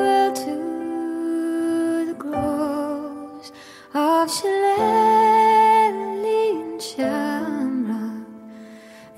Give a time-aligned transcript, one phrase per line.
[0.00, 3.52] Farewell to the groves
[3.92, 5.92] of Shillelagh
[6.24, 8.24] and Shamrock.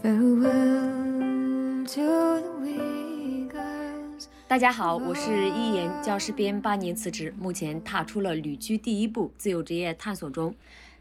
[0.03, 4.27] Farewell to the Uyghurs.
[4.49, 10.53] 大家好，我是一言教师编，八年辞职，目前踏出了旅居第一步，自由职业探索中。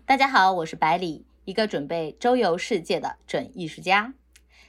[0.05, 4.13] 大家好，我是百里，一个准备周游世界的准艺术家。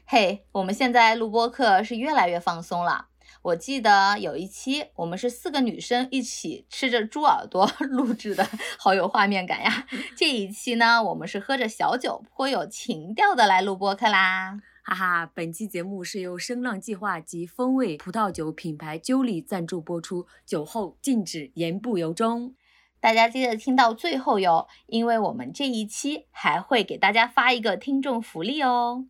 [0.06, 3.08] 嘿，我们现在录播课是越来越放松了。
[3.41, 8.46] 我记得有一期我们是四个女生一起吃着猪耳朵 录制的，
[8.79, 9.86] 好有画面感呀。
[10.17, 14.61] 这一期呢，我们是喝着小酒，颇有情调的来录播客啦。
[14.85, 22.54] 哈哈，本期节目是由声浪计划及风味葡萄酒品牌鸠里赞助播出，酒后禁止言不由衷。
[23.01, 29.07] 大家记得听到最后哟，因为我们这一期还会给大家发一个听众福利哦。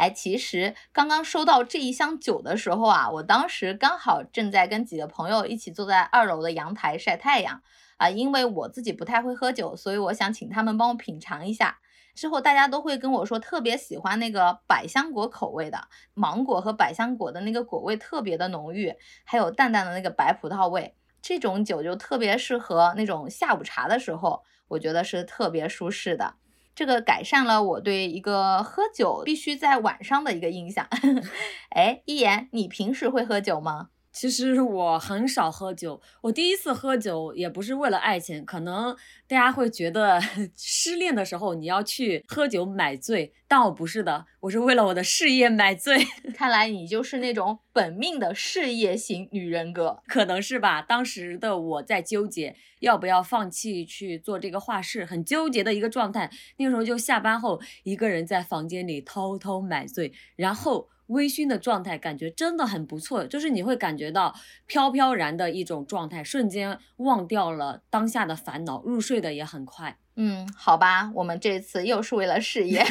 [0.00, 7.60] 哎，其实刚刚收到这一箱酒的时候啊，我当时刚好正在跟几个朋友一起坐在二楼的阳台晒太阳
[7.98, 11.80] 啊，因为我自己不太会喝酒，所以我想请他们帮我品尝一下。
[12.14, 20.96] 之后大家都会跟我说特别喜欢那个百香果口味的，芒果和百香果的那个果味特别的浓郁，还有淡淡的那个白葡萄味。
[21.20, 26.36] 这种酒就特别适合那种下午茶的时候，我觉得是特别舒适的。
[26.74, 30.86] 这个改善了我对一个喝酒必须在晚上的一个印象。
[31.70, 33.90] 哎，一言，你平时会喝酒吗？
[34.12, 38.96] 其实我很少喝酒，我第一次喝酒也不是为了爱情，可能
[39.28, 40.20] 大家会觉得
[40.56, 46.04] 失恋的时候你要去喝酒买醉，但我不是的，我是为了我的事业买醉。
[46.34, 50.82] 看来你就是那种本命的事业型女人格，可能是吧。
[50.82, 56.30] 当时的我在纠结要不要放弃去做这个画室，很纠结的一个状态。
[56.56, 60.88] 那个时候就下班后一个人在房间里偷偷买醉，然后。
[61.10, 64.34] 微醺的状态感觉真的很不错，就是你会感觉到
[64.66, 69.98] 飘飘然的一种状态，瞬间忘掉了当下的烦恼，入睡的也很快。
[70.16, 72.84] 嗯，好吧，我们这次又是为了事业，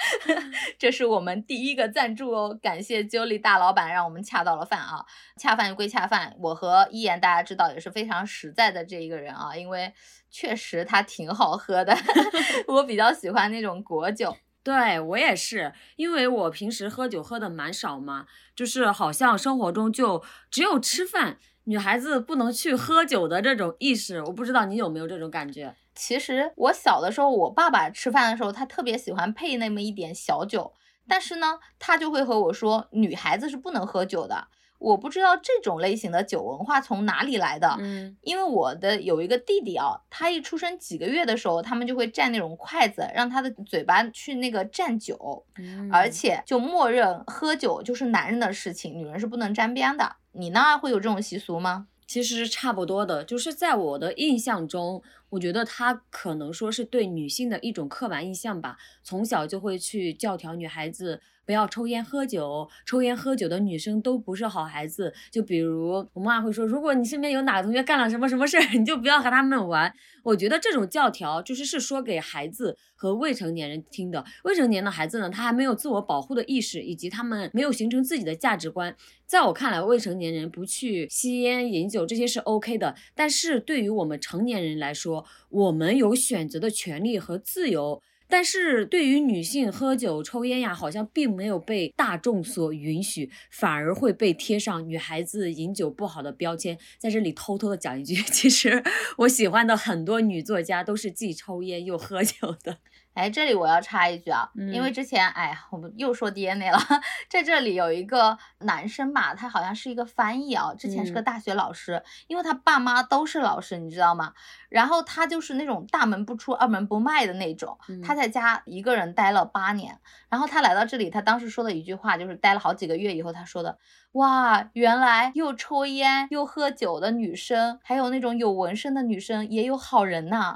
[0.76, 5.04] 这是我们第一个赞助哦，感谢 Julie 大老板让我们恰到了饭啊，
[5.36, 9.92] 恰饭归恰饭，我和一言大家知道也是非常实在的这一个人啊，因为
[10.30, 11.96] 确实他挺好喝的，
[12.66, 14.36] 我比较喜欢那种果酒。
[14.62, 25.74] 对我也是，因为我平时喝酒喝的蛮少嘛，就是好像生活中就只有吃饭，女孩子不能去喝酒的这种意识，我不知道你有没有这种感觉。
[25.94, 30.74] 其实我小的时候，我爸爸吃饭的时候，他特别喜欢配那么一点小酒，
[31.08, 34.48] 但是呢，他就会和我说，女孩子是不能喝酒的。
[34.78, 45.44] 我不知道这种类型的酒文化从哪里来的，嗯，因为我的有一个弟弟啊，他一出生几个月的时候，他们就会蘸那种筷子，让他的嘴巴去那个蘸酒，
[45.92, 50.16] 而且就默认喝酒就是男人的事情，女人是不能沾边的。
[50.32, 51.88] 你呢，会有这种习俗吗？
[52.06, 61.20] 其实差不多的，就是在我的印象中，我觉得他可能说是对女性的一种刻板印象吧，从小就会去教条女孩子。
[61.48, 65.14] 不要抽烟喝酒，抽烟喝酒的女生都不是好孩子。
[65.30, 69.90] 就比如我妈会说，如果你身边有哪个同学干了什么什么事儿， 你就不要和他们玩。
[70.22, 74.22] 我觉得这种教条就是是说给孩子和未成年人听的。
[74.44, 78.94] 未成年的孩子呢，他还没有自我保护的意识，以及他们没有形成自己的价值观。
[79.24, 82.94] 在我看来，未成年人不去吸烟饮酒这些是 OK 的。
[83.14, 88.02] 但是对于我们成年人来说，我们有选择的权利和自由。
[88.28, 96.78] 但是对于女性喝酒抽烟呀，好像并没有被大众所允许，反而会被贴上女孩子饮酒不好的标签。
[96.98, 98.82] 在这里偷偷的讲一句， 其实
[99.18, 102.78] 我喜欢的很多女作家都是既抽烟又喝酒的。
[103.18, 106.78] 哎，这里我要插一句啊，因为之前，哎呀，我们又说 DNA 了，
[107.28, 114.34] 在这里有一个男生吧，他好像是一个翻译啊，之前是个大学老师，因为他爸妈都是老师，你知道吗？
[114.68, 119.98] 然后他就是那种大门不出二门不迈的那种，他在家一个人待了八年，
[120.28, 123.76] 然后他来到这里，他当时说的一句话就是待了好几个月以后，他说的。
[124.12, 130.52] 哇，原来又抽烟又喝酒的女生，还有那种有纹身的女生，也有好人呐！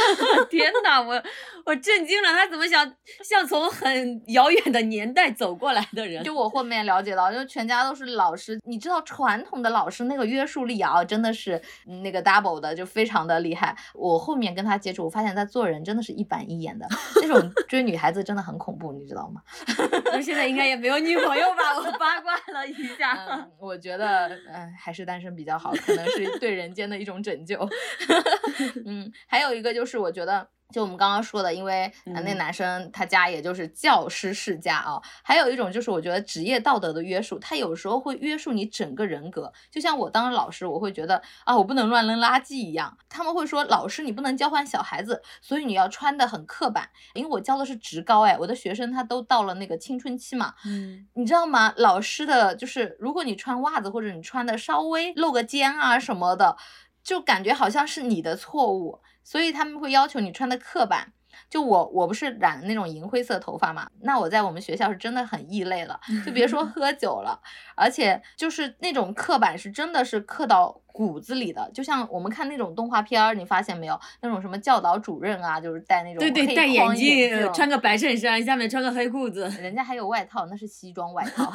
[0.50, 1.22] 天哪，我
[1.66, 2.84] 我震惊了，他怎么想
[3.22, 6.24] 像从很遥远的年代走过来的人？
[6.24, 11.60] 就我后面了解到，就全家都是老师，你知道传统的老师那个约束力啊，真的是
[12.02, 13.76] 那个 double 的，就非常的厉害。
[13.94, 16.88] 我后面跟他接触，我发现他做人真的是一板一眼的，
[17.22, 19.42] 那种追女孩子真的很恐怖，你知道吗？
[20.10, 21.76] 那现在应该也没有女朋友吧？
[21.76, 22.94] 我八卦了一。
[23.12, 27.58] 嗯，我觉得，嗯，还是单身比较好，可能是对人间的一种拯救。
[28.86, 30.48] 嗯，还有一个就是，我觉得。
[30.74, 35.00] 就我们刚刚说的，因为呃那嗯男生他家也就是教师世家啊。
[35.22, 39.52] 还有一种就是我觉得职业道德的约束，他有时候会约束你整个人格。
[39.70, 42.98] 就像我当老师，我会觉得啊，我不能乱扔垃圾一样。
[43.08, 46.90] 他们会说，老师你不能教坏小孩子，所以你要穿的很刻板。
[47.14, 51.72] 因为我教的是职高，哎，我的学生他都到了那个青春期嘛，嗯，你知道吗？
[51.76, 56.56] 老师的就是，如果你穿袜子或者你穿的稍微露个肩啊什么的，
[57.02, 61.12] 就感觉好像是你的错误，所以他们会要求你穿的刻板。
[61.50, 67.40] 就我我不是染那种银灰色头发嘛，那我在我们学校是真的很异类了， 就别说喝酒了，
[67.74, 74.00] 而且就是那种刻板是真的是刻到骨子里的，就像我们看那种动画片儿，你发现没有？
[74.20, 81.52] 那种什么教导主任啊，就是戴那种对对，戴眼镜，镜穿个白衬衫，下面穿个黑裤子，人家还有外套，那是西装外套。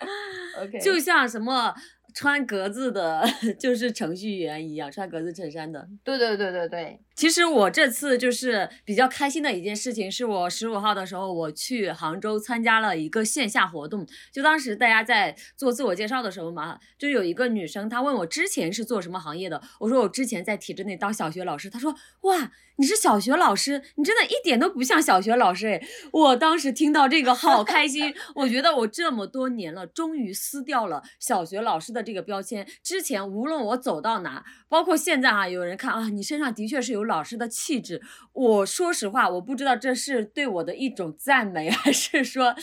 [0.62, 1.74] OK，就像什么
[2.14, 3.24] 穿格子的，
[3.58, 5.88] 就是程序员一样，穿格子衬衫的。
[6.04, 14.06] 对对对对对，其实我这次就是比较开心的一件事情，是我十五号的时候我去杭州参加了一个线下活动。
[14.32, 21.70] 就当时大家在做自我介绍的时候嘛，就有一个女生她问我之前是做什么行业的，我说我之前在体制内当小学老师。
[21.70, 22.50] 她说哇，
[22.80, 25.86] 你是小学老师，你真的一点都不像小学老师诶。
[26.12, 32.66] 我当时听到这个好开心， 我觉得我这么多年了，终于撕掉了小学老师的这个标签。
[32.82, 38.00] 之前无论我走到哪，包括现在啊，有人看啊，你身上的确是有老师的气质。
[38.32, 42.54] 我说实话，我不知道这是对我的一种赞美， 还是说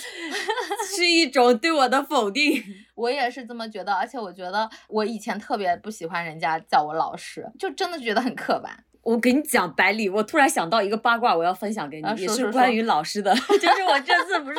[0.98, 2.64] 是一种对我的否定。
[2.96, 8.84] 我也是这么觉得，而且我觉得我以前特别不喜欢人家叫我老师，就真的觉得很刻板。
[9.07, 13.33] 我给你讲百里，我突然想到一个八卦，我要分享给你，啊也是关于老师的。
[13.56, 14.57] 就是我这次不是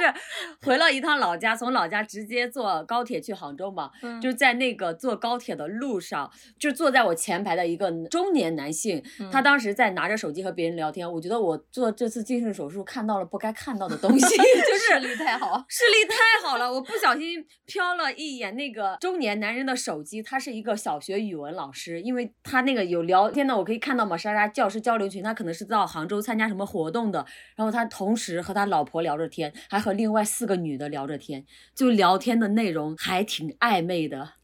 [0.65, 11.13] 回了一趟老家，从老家直接坐高铁去杭州嘛，嗯就在那个坐高铁的路上，就坐在我前排的一个中年男性，他嗯当时在拿着手机和别人聊天。
[11.13, 15.63] 我觉得我做这次近视手术看到了不该看到的东西， 就是视力太好。
[15.69, 27.27] 视力太好了，我不小心瞟了一眼那个中年男人的手机，他是一个小学语文老师，因为他那个有聊天的，我可以看到嘛，莎莎教师交流群，他可能是到杭州参加什么活动的，
[27.57, 31.45] 然后他同时和他老婆聊着天，还和另外四个女的聊着天，
[31.75, 34.35] 就聊天的内容还挺暧昧的，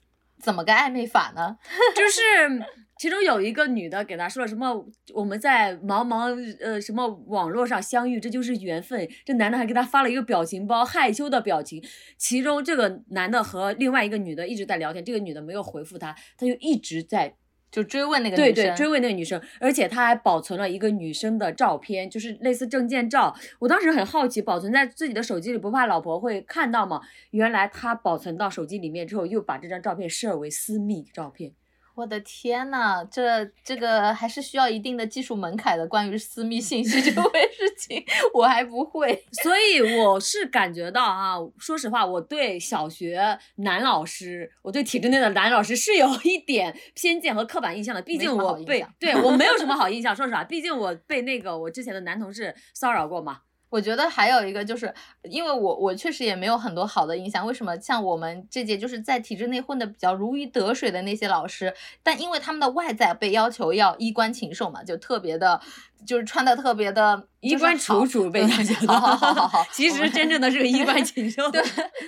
[0.41, 1.59] 怎么个暧昧法呢？
[1.95, 2.85] 就是。
[2.97, 4.73] 其中有一个女的给他说了什么？
[5.13, 9.07] 我们在茫茫呃什么网络上相遇，这就是缘分。
[9.25, 11.85] 这男的还给他发了一个表情包，害羞的表情。
[12.17, 17.35] 其中这个男的和另外一个女的一直在聊天，这个女的没有回复他，他就一直在
[17.75, 18.77] 就追问那个对对女生。
[18.77, 23.35] 追问那个女生，而且他还保存了一个女生的照片，就是类似证件照。
[23.59, 27.01] 我当时很好奇，保存在自己的手机里，不怕老婆会看到吗？
[27.33, 31.51] 原来他保存到手机里面之后，又把这张照片设为私密照片。
[31.95, 35.87] 我的天呐，这这个还是需要一定的技术门槛的。
[35.87, 38.05] 关于私密信息 这回事情，
[38.35, 39.25] 我还不会。
[39.43, 48.03] 所以我是感觉到啊，说实话，我对小学男老师，我对体制内的男老师是有一点偏见和刻板印象的。
[48.03, 53.39] 毕竟我被对我没有什么好印象，说实话，毕竟我被那个我之前的男同事骚扰过嘛。
[53.75, 57.45] 我觉得还有一个就是，因为我我确实也没有很多好的印象。
[57.45, 65.61] 为什么像我们这届就是在体制内混的比较如鱼得水的那些老师，但因为他们的外在被要求要衣冠禽兽嘛，就特别的，
[66.07, 71.49] 就是穿的特别的衣冠楚楚被要求的，好好好好 好，其实真正的是个衣冠禽兽。
[71.53, 71.63] 对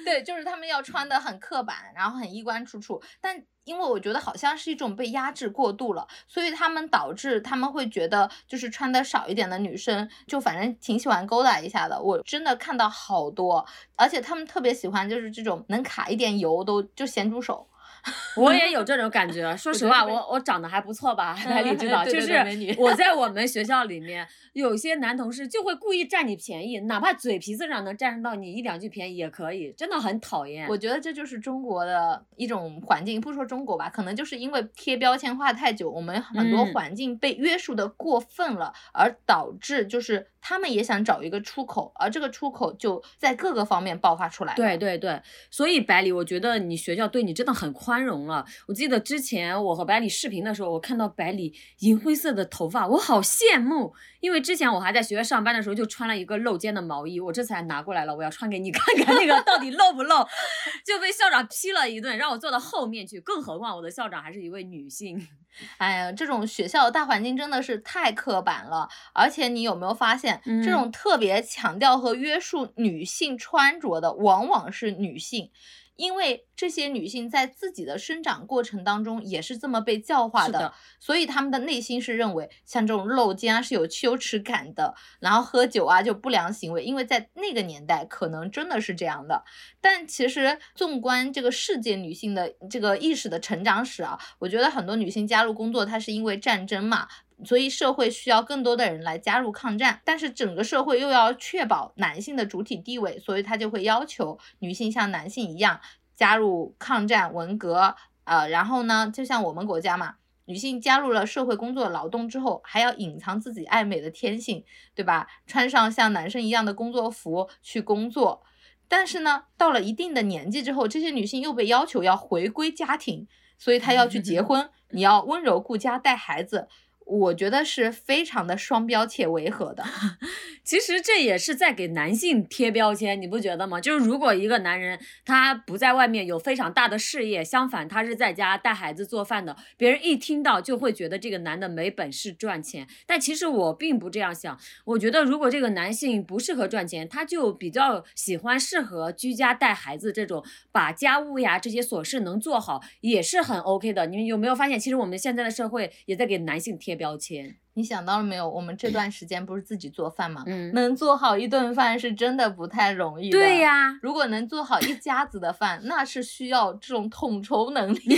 [0.05, 12.01] 对，就是他们要穿的很刻板，然后很衣冠楚楚，但因为我觉得好像是一种被压制过度了，所以他们导致他们会觉得就是穿的少一点的女生，就反正挺喜欢勾搭一下的。
[12.01, 13.67] 我真的看到好多，
[13.97, 17.69] 而且他们特别喜欢就是这种能卡一点油都就咸猪手。
[18.37, 19.57] 我也有这种感觉。
[19.57, 22.33] 说实话，我我长得还不错吧，百里知道，就是
[22.79, 30.69] 我在 我们学校里面，有些男同事就会故意占你便宜，哪怕嘴皮子上能占到你一两句便宜也可以，真的很讨厌。
[30.69, 44.55] 我觉得这就是中国的一种环境，不说中国吧，可能就是因为贴标签化太久，我们很多嗯环境被约束的过分了，而导致就是他们也想找一个出口，而这个出口就在各个方面爆发出来。
[44.55, 45.21] 对对对，
[45.51, 48.45] 所以百里，我觉得你学校对你真的很宽容了。
[48.67, 53.95] 我记得之前我和百里视频的时候，我看到百里银灰色的头发，我好羡慕。
[54.21, 60.27] 因为之前我还在学校上班的时候，就穿了一个露肩的毛衣，我这次还拿过来了，我要穿给你看看那个到底露不露，
[60.85, 63.21] 就被校长批了一顿，让我坐到后面去。
[63.21, 65.29] 更何况我的校长还是一位女性。
[65.77, 75.51] 哎呀，这种学校的大环境真的是太刻板了，而且你有没有发现，这种特别强调和约束女性穿着的，往往是女性。
[75.97, 89.45] 因为这些女性在自己的生长过程当中也是这么被教化的，的所以她们的内心是认为像这种露肩啊是有羞耻感的，然后喝酒啊就不良行为，因为在那个年代可能真的是这样的。
[89.81, 97.09] 但其实纵观这个世界女性的这个意识的成长史啊，我觉得很多女性加入工作，她是因为战争嘛。
[97.45, 105.81] 所以社会需要更多的人来加入抗战，但是整个社会又要确保男性的主体地位，所以他就会要求女性像男性一样
[106.15, 107.95] 加入抗战、文革。
[108.25, 110.17] 呃，然后呢，就像我们国家嘛，
[110.47, 114.65] 女性加入了社会工作劳动之后，还要隐藏自己爱美的天性，
[114.95, 115.29] 对吧？
[115.47, 118.43] 穿上像男生一样的工作服去工作。
[118.89, 123.29] 但是呢，到了一定的年纪之后，这些女性又被要求要回归家庭，
[123.59, 126.69] 所以她要去结 婚，你要温柔顾家带孩子。
[127.07, 129.85] 我觉得是非常的双标且违和的。
[130.65, 133.81] 其实这也是在给男性贴标签，你不觉得吗？
[133.81, 142.89] 就是如果一个男人他不在外面有非常大的事业，相反他是在家带孩子做饭的，别人一听到就会觉得这个男的没本事赚钱。
[143.07, 154.07] 但其实我并不这样想，我觉得如果这个男性不适合赚钱，他就比较喜欢适合居家带孩子这种，把家务呀这些琐事能做好，也是很 OK 的。
[154.07, 157.57] 你们有没有发现，其实我们现在的社会也在给男性贴标签？
[157.75, 158.49] 你想到了没有？
[158.49, 160.43] 我们这段时间不是自己做饭吗？
[160.47, 163.39] 嗯能做好一顿饭是真的不太容易的。
[163.39, 168.01] 对呀，如果能做好一家子的饭，那是需要这种统筹能力、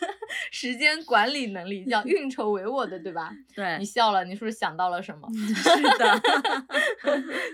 [0.50, 3.30] 时间管理能力，叫运筹帷幄的，对吧？
[3.54, 5.28] 对你，笑了，你是不是想到了什么？
[5.54, 6.22] 是的，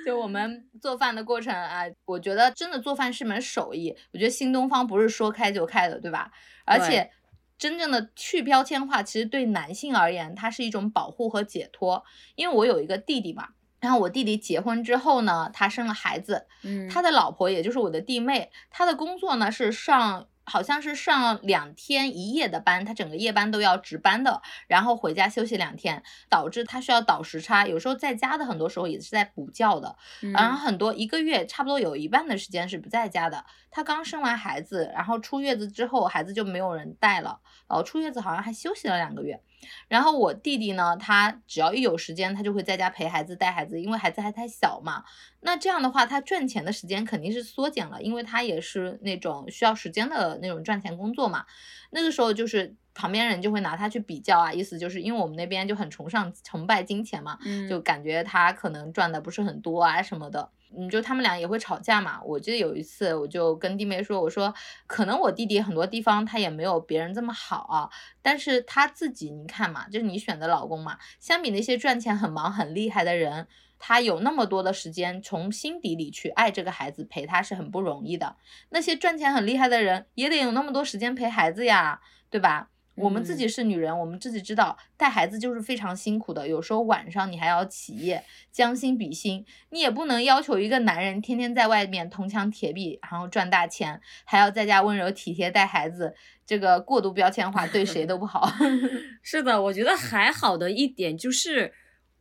[0.04, 3.94] 就我们做饭的过程啊，我觉得真的做饭是门手艺。
[4.12, 6.30] 我觉得新东方不是说开就开的，对吧？
[6.64, 7.10] 而且
[7.58, 12.04] 真正的去标签化，其实对男性而言，它是一种保护和解脱。
[12.34, 13.48] 因为我有一个弟弟嘛，
[13.80, 20.28] 然后我弟弟结婚之后呢，他生了孩子，嗯，他的老婆也就是我的弟妹，她的工作呢是上。
[20.46, 33.44] 好像是上两天一夜的班，他整个夜班都要值班的，然后回家休息两天，导致他需要倒时差，有时候在家的很多时候也是在补觉的，嗯然后很多一个月差不多有一半的时间是不在家的。
[33.70, 39.42] 他刚生完孩子，然后出月子之后，孩子就没有人带了，呃，出月子好像还休息了两个月。
[39.88, 45.04] 然后我弟弟呢，他只要一有时间，他就会在家陪孩子、带孩子，因为孩子还太小嘛。
[45.40, 51.44] 那这样的话，他赚钱的时间肯定是缩减了，因为他也是那种需要时间的那种赚钱工作嘛。
[51.90, 60.50] 那个时候就是旁边人就会拿他去比较啊，意思就是因为我们那边就很崇尚崇拜金钱嘛，嗯就感觉他可能赚的不是很多啊什么的。
[60.74, 62.20] 嗯，就他们俩也会吵架嘛。
[62.22, 64.54] 我记得有一次，我就跟弟妹说，我说
[64.86, 67.90] 可能我弟弟很多地方他也没有别人这么好啊，
[68.22, 73.46] 但是他自己你看嘛，就是你选的老公嘛，相比那些赚钱很忙很厉害的人，
[73.78, 78.36] 他有那么多的时间从心底里去爱这个孩子，陪他是很不容易的。
[78.70, 82.70] 那些赚钱很厉害的人也得有那么多时间陪孩子呀，对吧？
[82.96, 96.14] 我们自己是女人，我们自己知道带孩子就是非常辛苦的，有时候晚上你还要起夜，将心比心，你也不能要求一个男人天天在外面铜墙铁壁，然后赚大钱，还要在家温柔体贴带孩子，
[96.46, 98.50] 这个过度标签化对谁都不好。
[99.22, 101.72] 是的，我觉得还好的一点就是，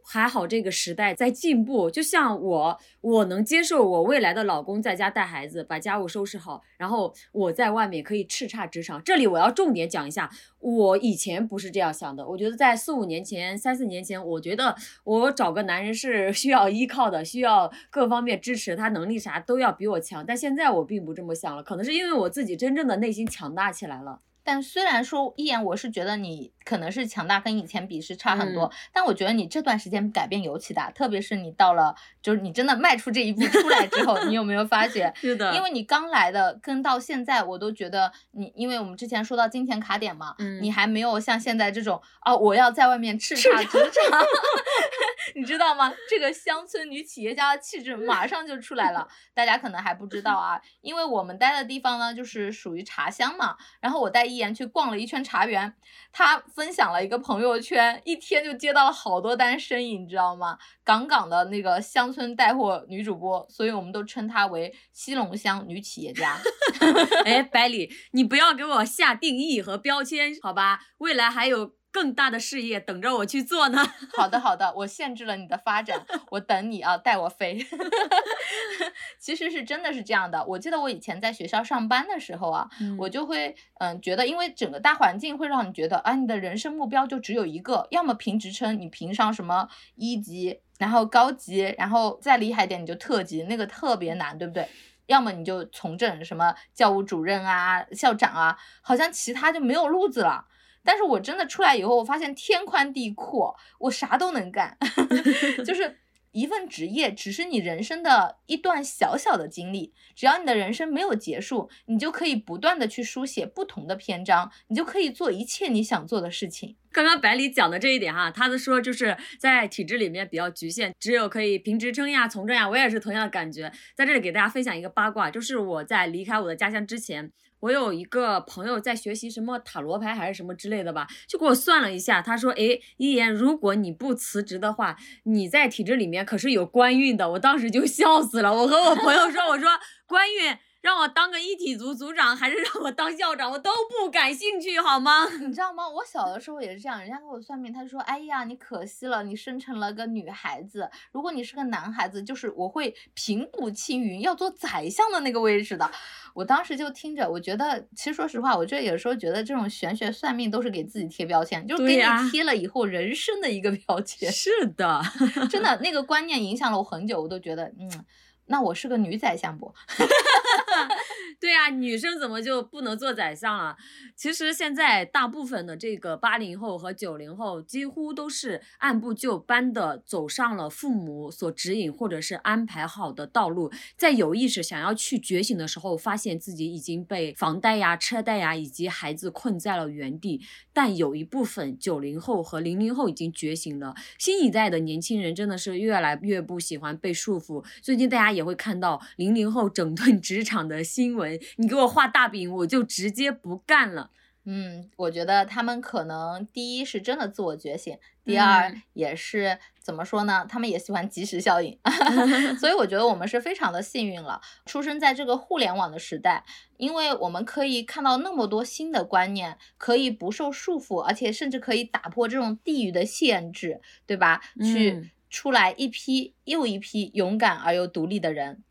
[0.05, 1.89] 还好这个时代在进步。
[1.89, 9.01] 就像我，我能接受我未来的老公在家带孩子，把家务收拾好，然后我在外面可以叱咤职场。
[9.03, 12.27] 这里我要重点讲一下，我以前不是这样想的。
[12.27, 20.25] 我觉得在四五年前、三四年前，我觉得我找个男人是 需要依靠的，需要各方面支持，他能力啥都要比我强。
[20.25, 24.19] 但现在我并不这么想了，可能是因为我自己真正的内心强大起来了。
[24.45, 28.71] 但虽然说一眼，我是觉得你可能是强大，跟以前比是差很多。
[28.93, 35.11] 但我觉得你这段时间改变尤其大，特别是你到了，就是你真的迈出这一步出来之后，你有没有发觉？
[35.19, 44.21] 是的因为你刚来的，跟到现在，我都觉得你，因为我们之前说到金钱卡点嘛，嗯你还没有像现在这种啊，我要在外面叱咤职场，
[45.33, 45.91] 你知道吗？
[46.09, 49.07] 这个乡村女企业家的气质 马上就出来了。
[49.33, 53.57] 大家可能还不知道啊，因为我们待的地方呢，就是属于茶乡嘛。
[53.79, 55.73] 然后我带一言去逛了一圈茶园，
[56.11, 60.57] 他分享了一个朋友圈，一天就接到了好多单生意，你知道吗？
[60.83, 66.37] 杠杠的那个乡村带货女主播，所以我们都称她为西龙乡女企业家。
[67.25, 70.79] 哎，百里，你不要给我下定义和标签，好吧？
[70.99, 73.81] 未来还有更大的事业等着我去做呢。
[74.17, 77.57] 好的，好的，我限制了你的发展，我等你啊，带我飞。
[79.17, 94.67] 其实是真的是这样的，我记得我以前在学校上班的时候啊，我就会嗯觉得，因为整个大环境会让你觉得啊，你的人生目标就只有一个，要么评职称，你评上什么一级，然后高级，然后再厉害一点你就特级，那个特别难，对不对？
[95.05, 100.45] 要么你就从政，什么教务主任啊、校长啊，好像其他就没有路子了。
[100.85, 104.77] 但是我真的出来以后，我发现天宽地阔，我啥都能干，
[105.65, 105.97] 就 是
[106.31, 109.93] 一份职业，只是你人生的一段小小的经历。
[110.15, 116.75] 只要你的人生没有结束，你就可以不断的去书写不同的篇章，你就可以做一切你想做的事情。
[116.91, 122.69] 刚刚百里讲的这一点哈，他的说就是在体制里面比较局限，只有可以评职称呀、从政呀。
[122.69, 127.31] 我也是同样的感觉，在这里给大家分享一个八卦，就是我在离开我的家乡之前。
[127.61, 137.31] 我有一个朋友在学习什么塔罗牌还是什么之类的吧，就给我算了一下，他说，哎，一言，如果你不辞职的话，你在体制里面可是有官运的。
[137.31, 139.69] 我当时就笑死了，我和我朋友说，我说
[140.05, 140.57] 官运。
[140.85, 145.27] 让我当个一体组组长，还是让我当校长，我都不感兴趣，好吗？
[145.41, 145.89] 你知道吗？
[145.89, 150.87] 我小的时候也是这样，人家给我算命，他就说：“哎呀，你可惜了，你生成了个女孩子。
[151.11, 155.89] 如果你是个男孩子，就是我会平步青云，要做宰相的那个位置的。”
[156.35, 164.31] 我当时就听着，我觉得，其实说实话，我这有时候觉得这种玄学算命都是给自己贴标签，就是给你贴了以后人生的一个标签。
[164.31, 165.01] 是的，
[165.49, 168.05] 真的 那个观念影响了我很久，我都觉得，嗯。
[168.47, 169.73] 那我是个女宰相不？
[171.39, 173.75] 对呀，女生怎么就不能做宰相了？
[174.15, 190.41] 其实现在大部分的这个八零后和九零后，几乎都是按部就班的走上了父母所指引或者是安排好的道路，在有意识想要去觉醒的时候，发现自己已经被房贷呀、车贷呀以及孩子困在了原地。
[190.71, 197.65] 但有一部分九零后和零零后已经觉醒了，新一代的年轻人真的是越来越不喜欢被束缚。
[197.81, 198.35] 最近大家。
[198.35, 204.11] 也会看到零零后整顿职场的新闻，你给我画大饼，我就直接不干了。
[204.47, 210.45] 嗯，我觉得他们可能第一是真的自我觉醒，第二也是怎么说呢？
[210.47, 211.75] 他们也喜欢即时效应，
[212.59, 216.45] 所以我觉得我们是非常的幸运了，出生在这个互联网的时代，
[216.77, 224.41] 因为我们可以看到那么多新的观念，可以不受束缚，而且甚至可以打破这种地域的限制，对吧？
[224.61, 225.11] 去。
[225.27, 228.63] 出来一批又一批勇敢而又独立的人，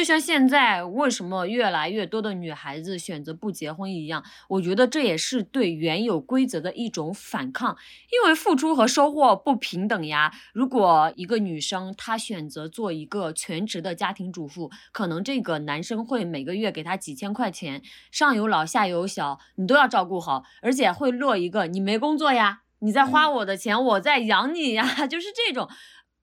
[0.00, 7.76] 就像现在为什么越来越多的女孩子选择不结婚一样，我觉得这也是对原有规则的一种反抗，
[8.10, 10.32] 因为付出和收获不平等呀。
[10.54, 25.68] 如果一个女生她选择做一个全职的家庭主妇，可能这个男生会每个月给她几千块钱，上有老下有小，你都要照顾好，而且会落一个你没工作呀，你在花我的钱，我在养你呀， 就是这种。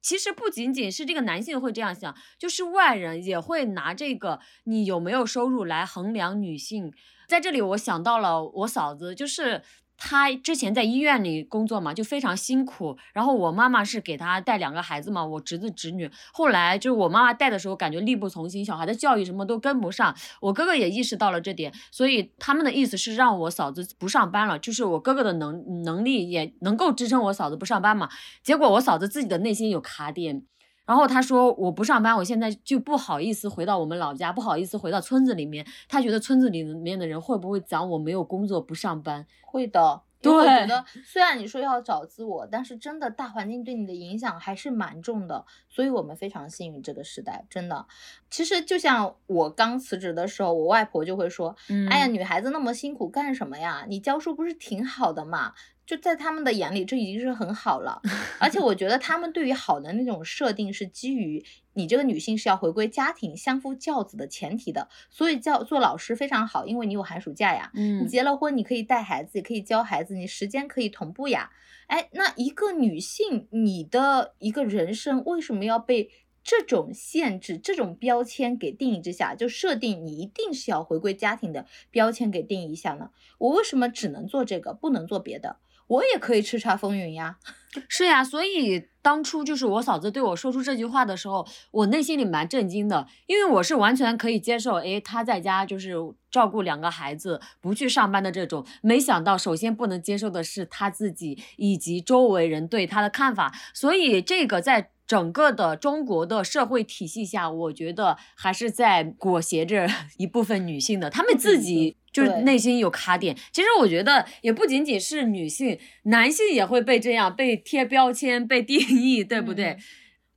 [0.08, 6.93] 其实不仅仅是这个男性会这样想，就是外人也会拿这个你有没有收入来衡量女性。
[7.28, 9.62] 在这里，我想到了我嫂子，就是。
[9.97, 12.97] 他之前在医院里工作嘛，就非常辛苦。
[13.13, 16.10] 然后我妈妈是给他带两个孩子嘛，我侄子侄女。
[16.31, 20.15] 后来就是我妈妈带的时候，感觉力不从心，小孩的教育什么都跟不上。
[20.39, 28.10] 我哥哥也意识到了这点，所以他们的意思是让我嫂子不上班了，就是我哥哥的能能力也能够支撑我嫂子不上班嘛。
[28.43, 30.43] 结果我嫂子自己的内心有卡点。
[30.88, 35.67] 然后他说我不上班，我现在就不好意思回到我们老家，不好意思回到村子里面。
[35.88, 39.28] 他觉得村子里面的人会不会讲我没有工作不上班？
[39.41, 40.02] 会的。
[40.19, 45.45] 对，我觉得虽然你说要找自我，但是真的大环境对你的影响还是蛮重的。
[45.69, 47.86] 所以我们非常幸运这个时代，真的。
[48.32, 51.56] 其实就像我刚辞职的时候，我外婆就会说
[51.91, 53.86] ：“哎呀，女孩子那么辛苦干什么呀？
[53.88, 55.54] 你教书不是挺好的嘛？”
[55.88, 58.02] 就在他们的眼里，这已经是很好了。
[58.38, 64.89] 而且我 觉得他们对于好的那种设定是基于你这个女性是要回归家庭、相夫教子的前提的。
[65.10, 67.71] 所以教做老师非常好，因为你有寒暑假呀。
[67.73, 71.50] 嗯，你结了婚，你可以带孩子，也可以教孩子，你时间可以同步呀。
[71.88, 76.12] 哎，那一个女性，你的一个人生为什么要被？
[76.50, 83.10] 这种限制、这种标签给定义之下，就设定你一定是要回归家庭的标签给定义一下呢？
[83.38, 85.58] 我为什么只能做这个，不能做别的？
[85.88, 87.38] 我也可以叱咤风云呀！
[87.88, 95.93] 是呀，所以当初就是我嫂子对我说出这句话的时候，我内心里蛮震惊的，因为我是完全可以接受，诶，她在家就是
[96.32, 98.65] 照顾两个孩子，不去上班的这种。
[98.82, 104.91] 没想到，首先不能接受的是她自己以及周围人对她的看法，所以这个在。
[105.08, 113.36] 整个的中国的社会体系下，我觉得还是在裹挟着 一部分女性的，她们自己就是内心有卡点。
[113.54, 119.78] 其实我觉得也不仅仅是女性，男性也会被这样被贴标签、被定义，对不对？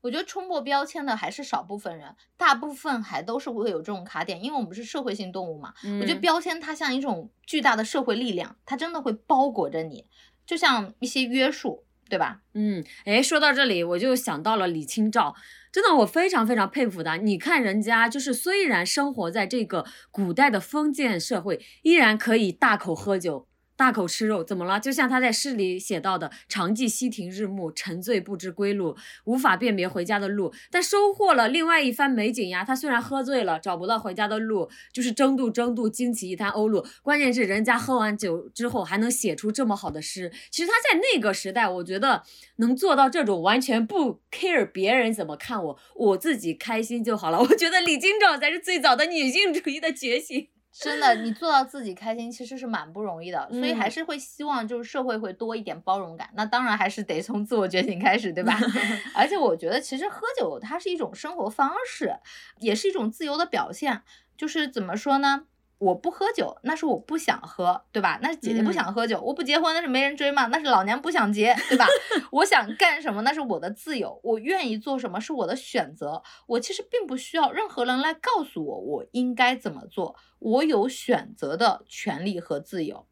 [0.03, 5.75] 我觉得冲破标签的还是少部分人，大部分还都是会有这种卡点，因为我们是社会性动物嘛。
[6.01, 10.07] 我觉得标签它像一种巨大的社会力量，它真的会包裹着你，
[10.47, 11.85] 就像一些约束。
[12.11, 12.41] 对吧？
[12.55, 15.35] 嗯，哎，说到这里，我就想到了李清照，
[15.73, 17.17] 真的，我非常非常佩服她。
[17.17, 23.47] 你看人家，就是虽然生活在这个古代的封建社会，依然可以大口喝酒。
[23.81, 24.79] 大口吃肉怎么了？
[24.79, 32.63] 就像他在诗里写到的：“常记溪亭日暮，沉醉不知归路，无法辨别回家的路。”但收获了另外一番美景呀。
[32.63, 36.85] 他虽然喝醉了，找不到回家的路，就是争渡争渡，惊起一滩鸥鹭。
[37.01, 40.31] 关键是人家喝完酒之后还能写出这么好的诗。
[40.51, 42.23] 其实他在那个时代，我觉得
[42.57, 47.41] 能做到这种完全不 care 别人怎么看我，我自己开心就好了。
[47.41, 50.49] 我觉得李清照才是最早的女性主义的觉醒。
[50.73, 56.31] 真的，你做到自己开心其实是蛮不容易的，所以还是会希望就是社会会多一点包容感。
[56.35, 58.57] 那当然还是得从自我觉醒开始，对吧？
[59.15, 62.15] 而且我觉得其实喝酒它是一种生活方式，
[62.59, 64.03] 也是一种自由的表现。
[64.37, 65.45] 就是怎么说呢？
[65.81, 68.19] 我不喝酒，那是我不想喝，对吧？
[68.23, 69.19] 那是姐姐不想喝酒。
[69.19, 70.47] 我不结婚，那是没人追嘛？
[70.49, 71.87] 那是老娘不想结，对吧？
[72.31, 74.21] 我想干什么，那是我的自由。
[74.23, 76.23] 我愿意做什么是我的选择。
[76.47, 80.15] 我其实并不需要任何人来告诉我我应该怎么做。
[80.39, 83.07] 我有选择的权利和自由。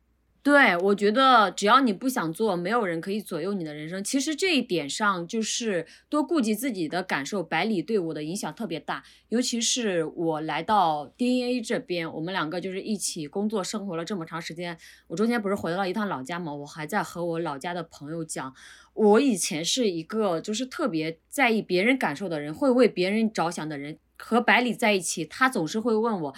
[0.48, 4.02] 对，我觉得只要你不想做，没有人可以左右你的人生。
[4.02, 7.42] 其实这一点上，就是多顾及自己的感受。
[7.42, 14.78] 百里对我的影响特别大，尤其是我来到 DNA 这边，我们两个就是一起工作生活了这么长时间。
[15.08, 18.54] 我中间不是回了一趟老家嘛，我还在和我老家的朋友讲，
[18.94, 23.98] 我以前是一个就是特别在意别人感受的人，会为别人着想的人。
[24.20, 26.34] 和百里在一起，他总是会问我。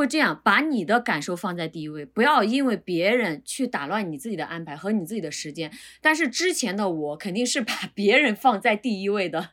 [0.00, 5.70] 会这样把你的感受放在第一位，不要因为别人去打乱你自己的安排和你自己的时间。
[6.00, 9.50] 但是之前的我肯定是把 别人放在第一位的。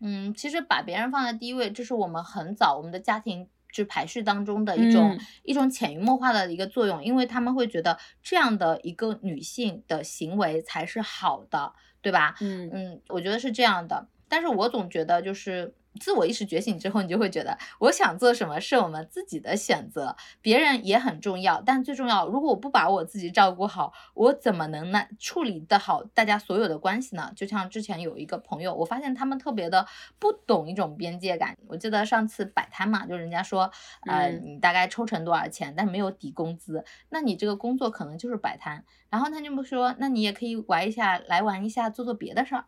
[0.00, 12.34] 嗯，其实把别人放在第一位，这是我们很早我们的家庭就排序当中的一种一种潜移默化的一个作用，因为他们会觉得这样的一个女性的行为才是好的，对吧？
[12.40, 14.08] 嗯嗯，我觉得是这样的。
[14.28, 15.72] 但是我总觉得就是。
[16.00, 27.32] 自我意识觉醒之后，你就会觉得我想做什么是我们自己的选择，别人也很重要，但最重要，如果我不把我自己照顾好，我怎么能呢处理得好大家所有的关系呢？
[27.36, 29.86] 就像之前有一个朋友，我发现他们特别的
[30.18, 31.56] 不懂一种边界感。
[31.66, 33.70] 我记得上次摆摊嘛，就人家说，
[34.06, 38.84] 呃，你大概抽成多少钱，但没有抵工资，那你这个工作可能就是摆摊。
[39.10, 42.64] 然后他就不说，那你也可以玩一下，来玩一下，做做别的事儿。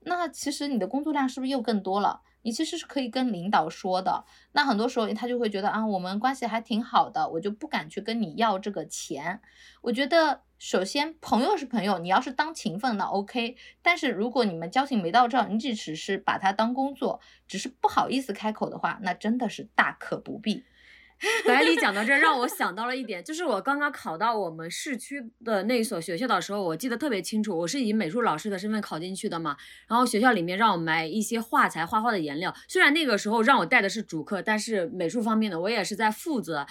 [0.00, 2.22] 那其实你的工作量是不是又更多了？
[2.42, 9.40] 你其实是可以跟领导说的，那很多时候他就会觉得啊，我们关系还挺好的，我就不敢去跟你要这个钱。
[9.82, 20.64] 我觉得首先朋友是朋友，你要是当情分那 OK，但是如果你们交情没到这儿，你只是把他当工作，只是不好意思开口的话，那真的是大可不必。
[21.46, 27.56] 百里讲到这，让我想到了一点，就是我刚刚考到我们市区的那所学校的时候，我记得特别清楚。
[27.58, 29.56] 我是以美术老师的身份考进去的嘛，
[29.86, 32.54] 然后学校里面让我买一些画材、画画的颜料。
[32.66, 36.66] 虽然那个时候让我带的是主课，但是美术方面的我也是在负责。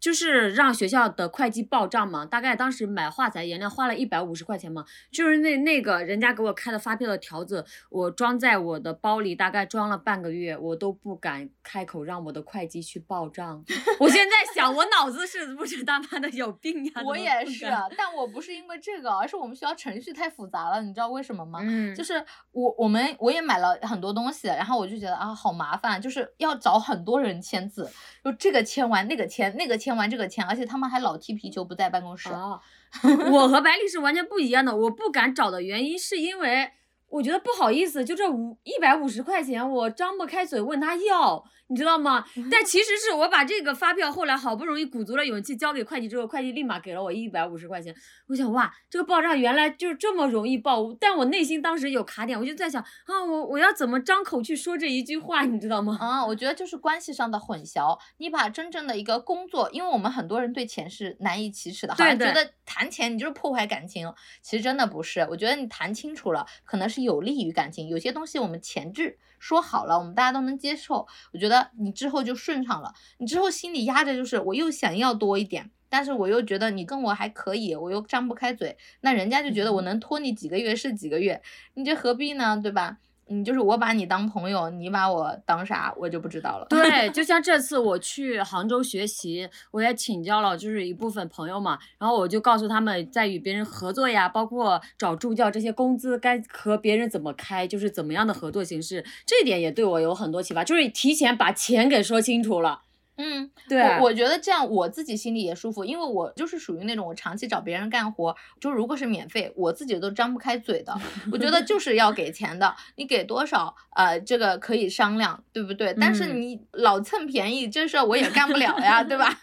[0.00, 13.64] 就是让学校的会计报账嘛，大概当时买画材颜料花了一百五十块钱嘛，就是那那个人家给我开的发票的条子，我装在我的包里，大概装了半个月，我都不敢开口让我的会计去报账。
[13.98, 16.92] 我现在想，我脑子是不是他妈的有病呀？
[17.04, 21.58] 我也是，但我不是因为这个，而是我们学校程序太复杂了，你知道为什么吗？
[21.62, 27.90] 嗯，就是我我们我也买了很多东西，然后我就觉得啊好麻烦，就是要找很多人签字，
[28.22, 29.87] 就这个签完那个签那个签。
[29.88, 32.28] 签完这个签，而且他们还老踢皮球，不在办公室。
[33.32, 34.76] 我和白丽是完全不一样的。
[34.76, 36.70] 我不敢找的原因是因为
[37.08, 41.42] 我觉得不好意思，就这五一百五十块钱，我张不开嘴问他要。
[41.68, 42.24] 你知道吗？
[42.50, 47.94] 但其实是我把这个发票后来好不容易鼓足了勇气交给会计之后，会计立马给了我一百五十块钱。
[48.26, 50.94] 我想哇，这个报账原来就是这么容易报。
[50.98, 55.96] 但我内心当时有卡点，我就在想啊，我我要怎么张口去说这一句话，你知道吗？
[56.00, 57.98] 啊，我觉得就是关系上的混淆。
[58.16, 64.10] 你把真正的一个工作，因为我们很多人对钱是难以启齿的，好像觉得谈钱你就是破坏感情。
[64.40, 67.88] 其实真的不是，我觉得你谈清楚了，可能是有利于感情。
[67.88, 69.18] 有些东西我们前置。
[69.38, 71.06] 说好了，我们大家都能接受。
[71.32, 72.92] 我觉得你之后就顺畅了。
[73.18, 81.42] 你之后心里压着就是，我又想要多一点，但是我又觉得你跟我还可以，我又张不开嘴，那人家就觉得我能拖你几个月是几个月，
[81.74, 82.60] 你这何必呢？
[82.62, 82.98] 对吧？
[83.28, 86.66] 嗯，就是我把你当朋友，你把我当啥，我就不知道了。
[86.70, 102.82] 对， 就像这次我去杭州学习，我也请教了，就是一部分朋友嘛，然后我就告诉他们在与别人合作呀，包括找助教这些工资该和别人怎么开，就是怎么样的合作形式，这一点也对我有很多启发，就是提前把钱给说清楚了。
[103.18, 110.94] 嗯，对我我觉得这样我自己心里也舒服，因为我就是属于那种我长期找别人干活，就如果是免费，我自己都张不开嘴的。
[111.32, 115.92] 我觉得就是要给钱的，你给多少，呃，这个可以商量，对不对？
[116.00, 119.28] 但是嗯你老蹭便宜，这事儿我也干不了呀，对吧？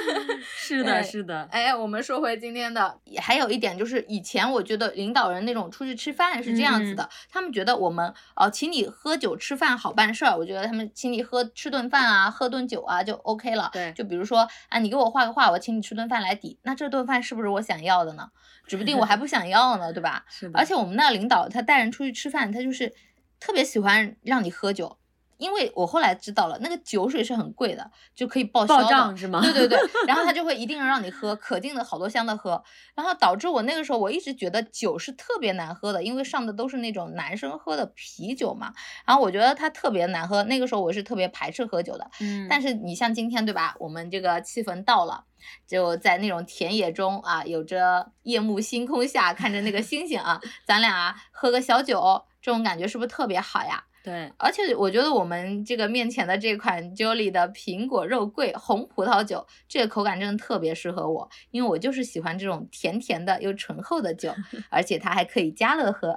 [0.44, 13.70] 是的，哎是的，哎，我们说回今天的，还有一点就是，以前我觉得领导人那种出去吃饭是这样子的，他们觉得我们呃请你喝酒吃饭好办事儿，我觉得他们请你喝吃顿饭啊，喝顿酒啊就 OK 了。
[13.72, 18.30] 对就比如说啊，你给我画个画，我请你吃顿饭来抵，那这顿饭是不是我想要的呢？
[18.66, 20.24] 指不定我还不 想要呢，对吧？
[20.28, 22.92] 是的，而且我们那领导他带人出去吃饭，他就是
[23.38, 24.98] 特别喜欢让你喝酒，
[25.38, 28.88] 因为我后来知道了，那个酒水是很贵的，就可以报销报的。
[28.88, 29.40] 账是吗？
[29.40, 32.62] 对对对， 然后他就会一定让你喝，可劲的好多箱的喝，
[32.94, 38.72] 然后导致我那个时候我一直觉得酒是特别难喝的，因为上的都是那种男生喝的啤酒嘛，
[39.04, 42.10] 然后我觉得它特别难喝，那个时候我是特别排斥喝酒的。
[42.20, 45.24] 嗯，但是你像今天对吧，我们这个气氛到了，
[45.66, 53.84] 就在那种田野中啊，有着夜幕星空下看着那个星星啊，咱俩啊喝个小酒，这种感觉是不是特别好呀？
[54.06, 64.32] 对，而且我觉得我们这个面前的这款 Jolly 的苹果肉桂红葡萄酒，这个口感真的特别适合我，因为我就是喜欢这种甜甜的又醇厚的酒，
[64.70, 66.14] 而且它还可以加乐喝。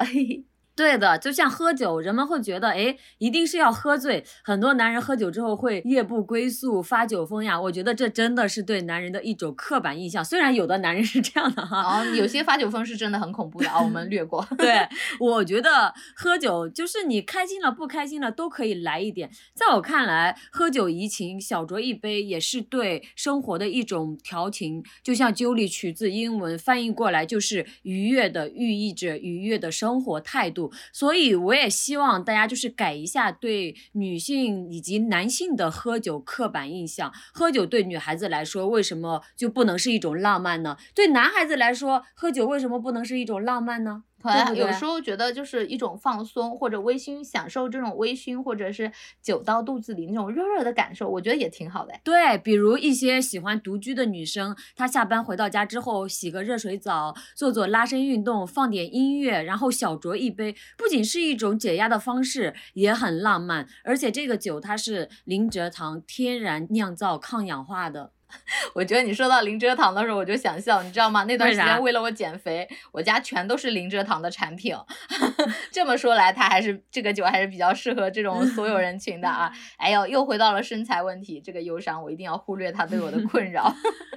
[0.80, 4.24] 对的，就像喝酒，人们会觉得，哎，一定是要喝醉。
[4.46, 7.60] 很多男人喝酒之后会夜不归宿、发酒疯呀。
[7.60, 10.24] 我觉得这真的是对男人的一种刻板印象。
[10.24, 14.48] 虽然有的男人是这样的哈，然后有些发酒疯是真的很恐怖的啊，我们略过。
[14.58, 14.88] 对，
[15.20, 19.30] 我觉得喝酒就是你开心了、不开心了都可以来一点。
[19.54, 24.82] 在我看来，喝酒怡情，小酌一杯也是对生活的一种调情。
[25.04, 30.69] 就像 Julie 取自英文翻译过来就是愉悦的，寓意着愉悦的生活态度。
[30.92, 37.12] 所以我也希望大家就是改一下对女性以及男性的喝酒刻板印象。
[37.34, 40.78] 喝酒对女孩子来说，为什么就不能是一种浪漫呢？
[40.94, 44.04] 对男孩子来说，喝酒为什么不能是一种浪漫呢？
[44.22, 51.94] 可能有时候觉得就是一种放松，或者微醺，享受这种微醺，或者是酒到肚子里那种热热的感受，我觉得也挺好的。
[52.04, 63.68] 对，比如一些喜欢独居的女生，她下班回到家之后，洗个热水澡，做做拉伸运动，放点音乐，然后小酌一杯，不仅是一种解压的方式，也很浪漫。
[63.84, 68.12] 而且这个酒它是零蔗糖、天然酿造、抗氧化的。
[68.74, 71.24] 我觉得你说到零蔗糖的时候，我就想笑，你知道吗？
[71.24, 74.76] 那段时间为了我减肥，我家全都是零蔗糖的产品。
[75.72, 79.52] 这么说来，它还是这个酒还是比较适合这种所有人群的啊。
[79.78, 83.74] 哎呦，又回到了身材问题，这个忧伤我一定要忽略它对我的困扰。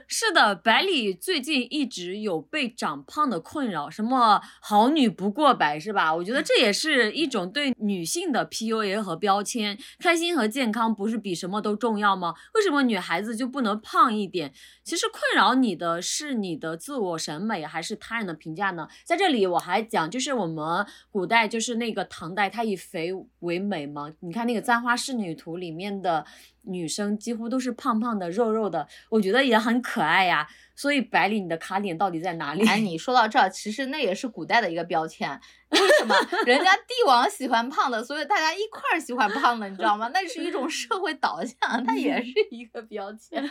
[0.08, 6.14] 是的，百里最近一直有被长胖的困扰，什么好女不过百是吧？
[6.14, 9.78] 我觉得这也是一种对女性的 PUA 和标签。
[9.98, 12.34] 开心和健康不是比什么都重要吗？
[12.54, 14.50] 为什么女孩子就不能胖一点？
[14.82, 18.88] 其实困扰你的是你的自我审美还是他人的评价呢？
[19.04, 24.10] 在这里我还讲，就是我们古代就是那个唐代，他以肥为美嘛。
[24.20, 26.24] 你看那个《簪花仕女图》里面的
[26.64, 30.48] 女生几乎都是胖胖的、肉肉的，我觉得也很可爱呀。
[30.74, 32.66] 所以百里，你的卡点到底在哪里？
[32.66, 35.38] 哎，你 说到这儿，其实那也是古代的一个标签。
[35.70, 36.14] 为什么
[36.46, 40.10] 人家帝王喜欢胖的，所以大家一块儿喜欢胖的，你知道吗？
[40.14, 43.42] 那是一种社会导向，它也是 一个标签。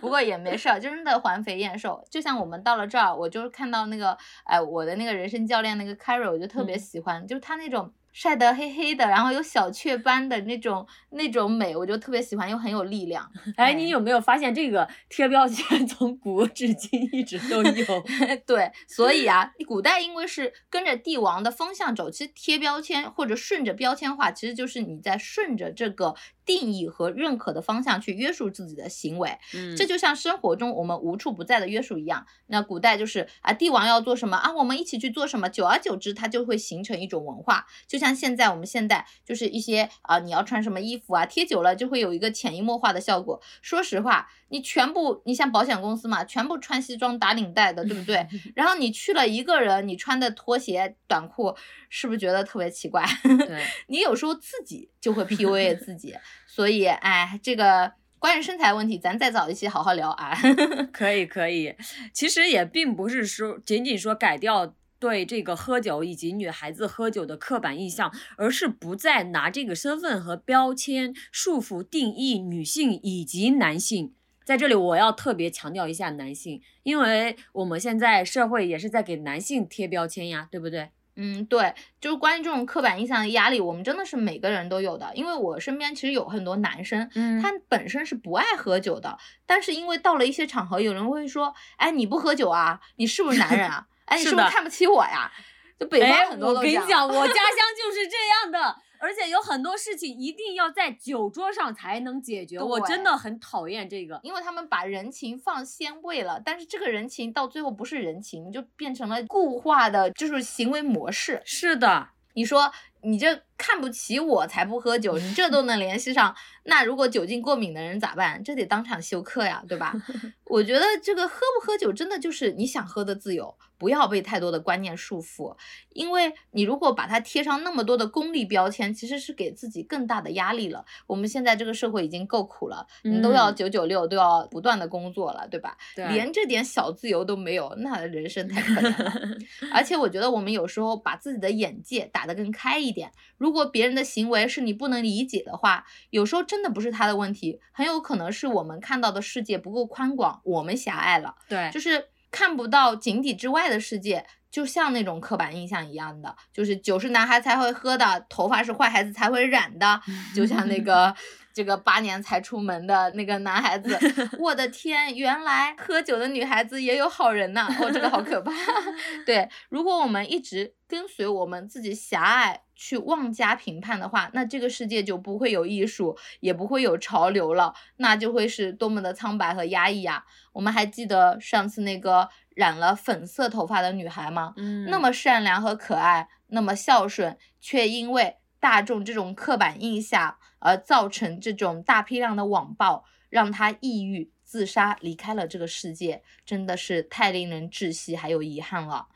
[0.00, 2.04] 不过也没事儿，真的环肥燕瘦。
[2.10, 7.92] 就像我们到了这儿，我就是看到那个，哎，我的那个人生教练那个 Carol，我就特别嗯喜欢，就是他那种。
[8.14, 13.28] 晒得黑黑的，然后有小雀斑的那种那种美，我就特别喜欢，又很有力量。
[13.58, 17.84] 哎，你有没有发现这个贴标签从古至今一直都有？
[18.46, 29.38] 对，所以啊，古代因为是跟着帝王的方向走，其实贴标签或者顺着标签化，其实就是你在顺着这个定义和认可的方向去约束自己的行为。
[29.54, 32.26] 嗯这就像生活中我们无处不在的约束一样。
[32.46, 37.66] 那古代就是啊，帝王要做什么啊，我们一起去做什么，久而久之，它就会形成一种文化。
[37.86, 43.40] 就像现在我们现在就是一些啊，你要穿什么衣服啊，贴久了就会有一个潜移默化的效果。
[43.62, 48.26] 说实话，你全部你像保险公司嘛，全部穿西装打领带的，对不对？
[48.54, 51.54] 然后你去了一个人，你穿的拖鞋短裤，
[51.88, 53.04] 是不是觉得特别奇怪？
[53.22, 56.14] 对， 你有时候自己就会 PUA 自己，
[56.46, 60.36] 所以哎，这个关于身材问题，咱再找一期好好聊啊。
[60.92, 61.74] 可以可以。
[62.12, 64.74] 其实也并不是说仅仅说改掉。
[65.00, 74.14] 对这个喝酒以及女孩子喝酒的刻板印象，而是不再拿这个身份和标签束缚定义女性以及男性。
[74.46, 80.88] 在这里，我要特别强调一下男性，因为我们现在社会也是在给男性贴标签呀，对不对？
[81.16, 85.10] 嗯，对，就是关于这种刻板印象的压力，我们真的是每个人都有的。
[85.14, 93.86] 因为我身边其实有很多男生，嗯他本身是不爱喝酒的，但是因为到了一些场合，有人会说，哎，你不喝酒啊，你是不是男人啊？
[94.06, 95.30] 哎，你是不是看不起我呀？
[95.78, 96.82] 就北哎方很多我都这样。
[96.82, 104.18] 跟你讲，我家乡 就是这样的，而且有很多事情一定要在酒桌上才能解决，我真的很讨厌这个。
[104.22, 111.42] 因为他们把人情放先位了，但是这个人情到最后不是人情，就变成了固化的，就是行为模式。
[111.44, 118.42] 是的，你说你这看不起我才不喝酒，你这都能联系上，那如果酒精过敏的人咋办？
[118.42, 119.94] 这得当场休克呀，对吧？
[120.46, 125.56] 我觉得这个喝不喝酒真的就是你想喝的自由，不要被太多的观念束缚，
[125.90, 130.84] 因为你如果把它贴上那么多的功利标签，其实是给自己更大的压力了。
[131.06, 135.76] 我们现在这个社会已经够苦了，你都要嗯九九六，都要不断的工作了，对吧？
[135.96, 139.12] 对连这点小自由都没有，那人生太可怜了。
[139.72, 143.10] 而且我觉得我们有时候把自己的眼界打得更开一点，
[143.44, 154.24] 如果别人的行为是你不能理解的话，有时候真的不是他的问题，很有可能是我们看到的世界不够宽广，我们狭隘了，对，就是看不到井底之外的世界。
[154.50, 160.00] 就像那种刻板印象一样的，就是酒是男孩才会喝的，头发是坏孩子才会染的，
[160.32, 161.12] 就像那个
[161.54, 163.96] 这个八年才出门的那个男孩子，
[164.40, 167.68] 我的天，原来喝酒的女孩子也有好人呐！
[167.80, 168.50] 哦，这个好可怕。
[169.24, 180.24] 对，如果我们一直跟随我们自己狭隘去妄加评判的话，那这个世界就不会有艺术，也不会有潮流了，那就会是多么的苍白和压抑呀！
[180.52, 184.54] 我们还记得上次那个染了粉色头发的女孩吗？
[184.56, 199.08] 嗯，那么善良和可爱，那么孝顺，却因为大众这种刻板印象而造成这种大批量的网暴，让他抑郁自杀，离开了这个世界，真的是太令人窒息，还有遗憾了。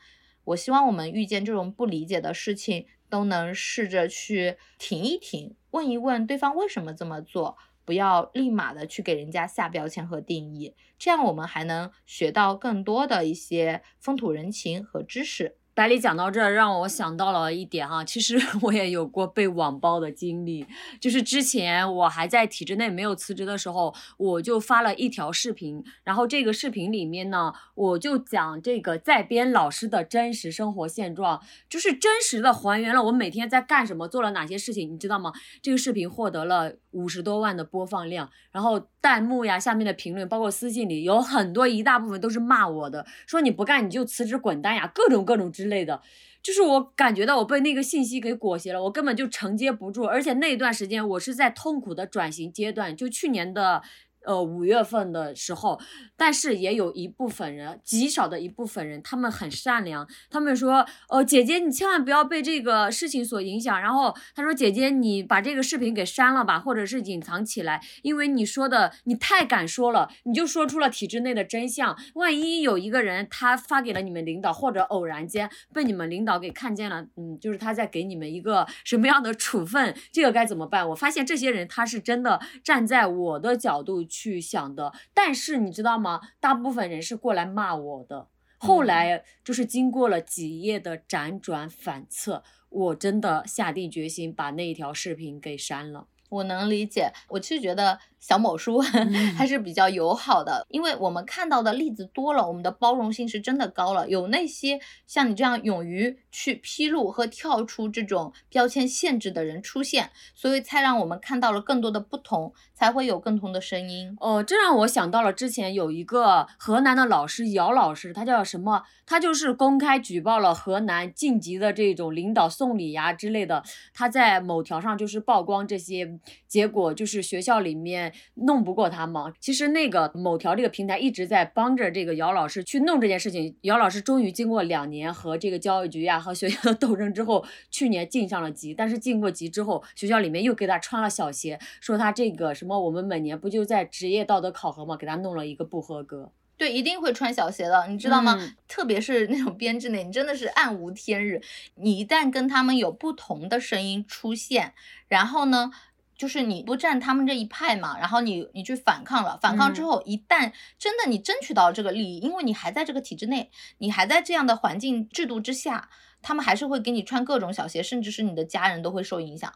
[0.43, 15.57] 我希望我们遇见这种不理解的事情，都能试着去停一停，问一问对方为什么这么做，不要立马的去给人家下标签和定义，这样我们还能学到更多的一些风土人情和知识。
[15.79, 20.67] 百里讲到这儿，让我想到了一点哈，其实 我也有过被网暴的经历，
[20.99, 35.31] 就是之前我还在体制内没有辞职的时候，我就发了一条视频，然后这个视频里面呢，我就讲这个在编老师的真实生活现状，就是真实的还原了我每天在干什么，做了哪些事情，你知道吗？
[35.61, 46.01] 这个视频获得了五十多万的播放量，然后弹幕呀、下面的评论，包括私信里有很多一大部分都是骂我的，说你不干你就辞职滚蛋呀，各种各种之类的。
[46.41, 53.81] 就是我感觉到我被那个信息给裹挟了，我根本就承接不住，而且那段时间我是在痛苦的转型阶段，就去年的。
[54.25, 55.79] 呃，五月份的时候，
[56.17, 60.07] 但是也有一部分人，极少的一部分人，他们很善良。
[60.29, 63.79] 他们说，呃，姐姐你千万不要被这个事情所影响。
[63.81, 71.97] 然后他说，姐姐你把这个视频给删了吧，或者是隐藏起来，因为你说的你太敢说了，你就说出了体制内的真相。
[72.15, 80.87] 万一有一个人他发给了你们领导，或者偶然间被你们领导给看见了，嗯，就是他在给你们一个什么样的处分，这个该怎么办？
[80.89, 86.19] 我发现这些人他是真的站在我的角度去想的，但是你知道吗？
[86.41, 88.27] 大部分人是过来骂我的。
[88.57, 96.07] 后嗯来就是经过了几夜的辗转反侧，我真的下定决心把那一条视频给删了。
[96.27, 98.79] 我能理解，我其实觉得小某书
[99.35, 104.09] 还是比较友好的，因为我们看到的例子多了，我们的包容性是真的高了。
[104.09, 114.15] 有那些像你这样勇于去披露和跳出这种标签限制的人出现，所以才让我们看到了更多的不同，才会有更同的声音。
[114.19, 118.83] 哦，这让我想到了之前有一个河南的老师姚老师，他叫什么？
[119.05, 129.33] 他就是公开举报了河南晋级的这种领导送礼呀之类的，他在某条上就是曝光这些，结果就是学校里面弄不过他吗。
[129.39, 133.55] 其实那个某条这个平台一直在帮着这个姚老师去弄这件事情。
[133.61, 138.73] 姚老师终于经过两年和这个教育局呀、和学校的斗争之后，去年进上了级。
[138.73, 146.31] 但是进过级之后，学校里面又给他穿了小鞋，说他这个什么，我们每年不就在职业道德考核嘛，给他弄了一个不合格。
[146.57, 148.35] 对，一定会穿小鞋的，你知道吗？
[148.37, 151.41] 嗯 特别是那种编制内，你真的是暗无天日。
[151.75, 154.73] 你一旦跟他们有不同的声音出现，
[155.07, 155.71] 然后呢，
[156.19, 165.89] 就是你不站他们这一派嘛，然后你你去反抗了，反抗之嗯后，一旦真的你争取到这个利益，因为你还在这个体制内，你还在这样的环境制度之下，
[166.21, 169.49] 他们还是会给你穿各种小鞋，甚至是你的家人都会受影响，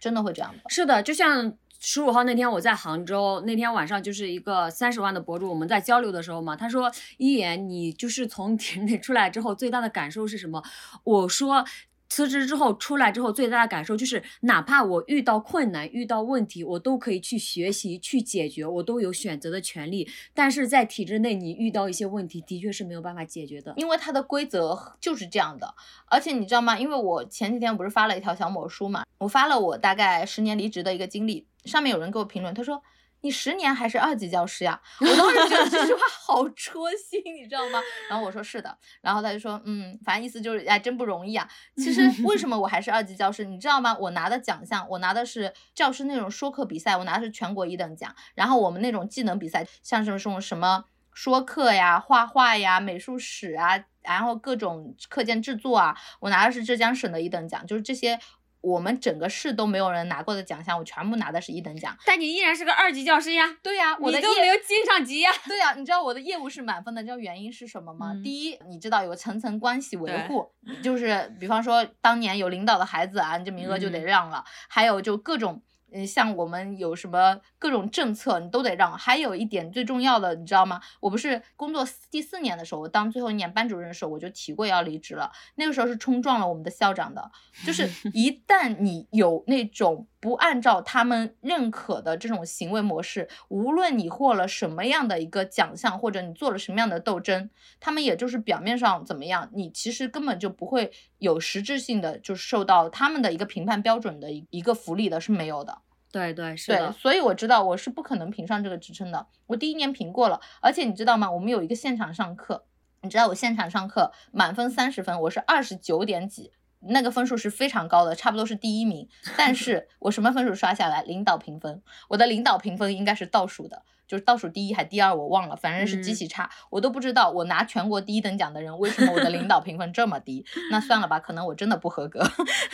[0.00, 0.58] 真的会这样的。
[0.68, 10.60] 是的，就像十五号那天我在杭州，那天晚上就是一个三十万的博主，我们在交流的时候嘛，他说一言，你就是从体制内出来之后最大的感受是什么？
[11.04, 11.64] 我说
[12.08, 20.08] 辞职之后出来之后，最大的感受就是，哪怕我遇到困难、遇到问题，我都可以去学习、去解决，我都有选择的权利。
[20.32, 23.74] 但是在体制内，你遇到一些问题，的确是没有办法解决的。
[23.76, 25.74] 因为它的规则就是这样的，
[26.06, 26.78] 而且你知道吗？
[26.78, 32.82] 因为我前几天不是发了一条小某书嘛，我发了我大概十年离职的一个经历，上面有人给我评论，他说。
[33.22, 34.80] 你十年还是二级教师呀？
[35.00, 37.80] 我当时觉得这句话好戳心，你知道吗？
[38.08, 41.48] 然后我说是的，然后他就说，嗯，反正意思就是，哎，真不容易啊。
[41.76, 43.44] 其实为什么我还是二级教师？
[43.44, 43.96] 你知道吗？
[43.98, 48.14] 我拿的奖项，我拿的是教师那种说课比赛，我拿的是全国一等奖。
[48.34, 58.18] 然后我们那种技能比赛，像什么什么什么说课呀、画画呀、美术史啊，然后各种课件制作啊，我拿的是浙江省的一等奖，就是这些。
[58.60, 61.96] 我们整个市都没有人拿过的奖项，我全部拿的是一等奖。
[62.04, 63.56] 但你依然是个二级教师呀。
[63.62, 65.30] 对呀，我的都没有进上级呀。
[65.46, 68.12] 对呀，你知道我的业务是满分的，你知道原因是什么吗？
[68.22, 70.50] 第一，你知道有层层关系维护，
[70.82, 74.44] 就是比方说当年有领导的孩子啊，你这名额就得让了。
[74.68, 75.62] 还有就各种。
[75.92, 78.96] 嗯，像我们有什么各种政策，你都得让。
[78.96, 80.80] 还有一点最重要的，你知道吗？
[81.00, 85.30] 我不是工作第四年的时候，我当最后一年班主任的时候，我就提过要离职了。
[85.54, 87.30] 那个时候是冲撞了我们的校长的，
[87.64, 90.06] 就是 一旦你有那种。
[90.20, 105.78] 不按照他们认可的这种行为模式，无论你获了什么样的一个奖项，或者你做了什么样的斗争，他们也就是表面上怎么样，你其实根本就不会有实质性的，就是受到他们的一个评判标准的一一个福利的是没有的。
[106.10, 106.90] 对对是的。
[106.92, 109.26] 所以我知道我是不可能评上这个职称的。
[109.46, 111.30] 我第一年评过了，而且你知道吗？
[111.30, 112.64] 我们有一个现场上课，
[113.02, 116.52] 你知道我现场上课满分三十分，我是二十九点几。
[116.80, 119.08] 那个分数是非常高的，差不多是第一名。
[119.36, 121.02] 但是我什么分数刷下来？
[121.02, 126.50] 领导评分，我的领导评分应该是倒数的，就是倒数第一还第二，我忘了，反正是极其差。
[126.70, 130.44] 我都不知道我拿全国第一等奖的人，为什么我的领导评分这么低？
[130.72, 132.26] 那算了吧，可能我真的不合格。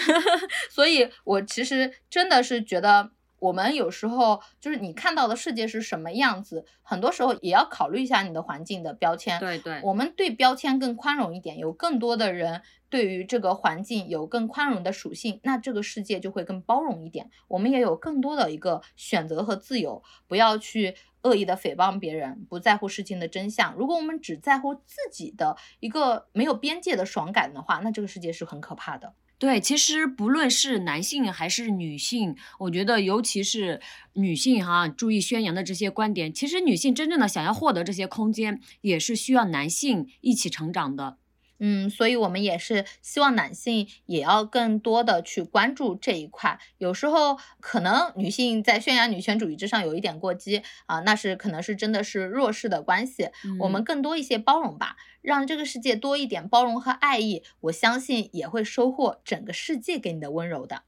[0.71, 3.11] 所以我其实真的是觉得。
[3.45, 9.39] 我们有时候就是你看到的世界是什么样子，很多时候也要考虑一下你的环境的标签。
[9.39, 17.31] 对对，我们对标签更宽容一点，有更多的人对于这个环境有更宽容的属性，那这个世界就会更包容一点。
[17.49, 23.75] 我们也有更多的一个选择和自由，不要去恶意的诽谤别人，不在乎事情的真相。
[23.75, 29.13] 如果我们只在乎自己的一个没有边界的爽感的话，那这个世界是很可怕的。
[29.45, 33.79] 对，其实不论是男性还是女性，我觉得尤其是
[34.15, 41.19] 女性哈，注意宣扬的这些观点，其实女性真正的想要获得这些空间，也是需要男性一起成长的。
[41.59, 46.59] 嗯，所以我们也是希望男性也要更多的去关注这一块。
[46.79, 53.31] 有时候可能女性在宣扬女权主义之上有一点过激啊，那是可能是真的是弱势的关系。
[53.61, 60.83] 我们更多一些包容吧，让这个世界多一点包容和爱意，我相信也会收获整个世界给你的温柔的。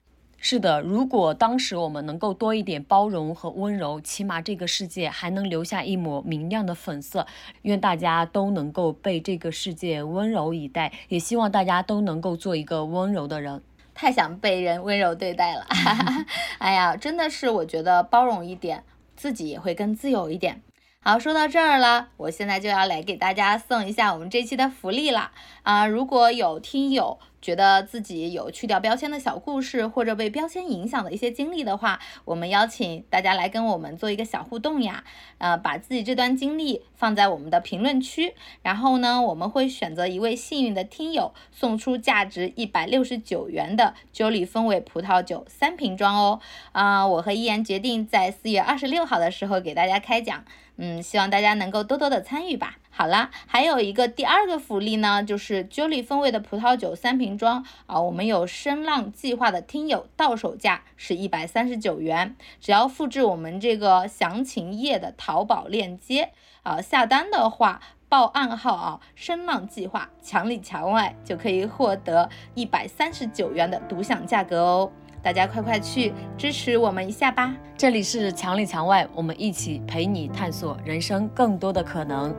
[0.49, 7.26] 是的，如果当时我们能够多一点包容和温柔，起码这个世界还能留下一抹明亮的粉色。
[7.62, 13.61] 愿大家都能够被这个世界温柔以待，也希望大家都能够做一个温柔的人。
[13.92, 15.66] 太想被人温柔对待了，
[16.59, 18.84] 哎呀，真的是，我觉得包容一点，
[19.16, 20.62] 自己也会更自由一点。
[21.01, 25.32] 好，说到这儿了，我现在就要来给大家送一下我们这期的福利了
[25.64, 25.88] 啊！
[25.88, 27.18] 如果有听友。
[27.47, 35.05] 觉得自己有去掉标签的小故事，或者被标签影响的一些经历的话，我们邀请大家来跟我们做一个小互动呀。
[35.38, 46.40] 呃，把自己这段经历放在我们的评论区，然后呢，我们会选择一位幸运的听友，送出价值一百六十九元的 Jolly 风味葡萄酒三瓶装哦。
[46.72, 50.44] 啊，我和依言决定在四月二十六号的时候给大家开奖。
[50.77, 52.77] 嗯，希望大家能够多多的参与吧。
[52.91, 66.31] 好啦，还有一个第二个福利呢，就是 Jolly 风味的葡萄酒三瓶装啊，我们有声浪计划的听友到手价是一百三十九元，只要复制我们这个详情页的淘宝链接
[66.62, 74.93] 啊，下单的话报暗号啊，声浪计划墙里墙外就可以获得一百三十九元的独享价格哦。
[75.27, 77.53] 大家快快去支持我们一下吧。
[77.77, 82.33] 这里是墙里墙外我们一起陪你探索人生更多的可能。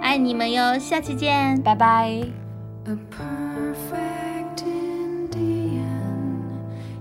[0.00, 1.62] 爱你们哟下期见。
[1.62, 2.08] 拜拜。
[2.86, 6.42] A perfect indian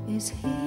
[0.08, 0.61] is here.